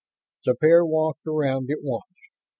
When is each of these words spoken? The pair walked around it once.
The 0.45 0.55
pair 0.55 0.83
walked 0.83 1.27
around 1.27 1.69
it 1.69 1.81
once. 1.83 2.07